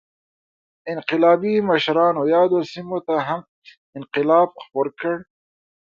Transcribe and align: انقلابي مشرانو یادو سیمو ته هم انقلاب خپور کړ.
انقلابي 0.91 1.53
مشرانو 1.69 2.21
یادو 2.33 2.57
سیمو 2.71 2.97
ته 3.07 3.15
هم 3.27 3.39
انقلاب 3.97 4.49
خپور 4.63 4.87
کړ. 4.99 5.15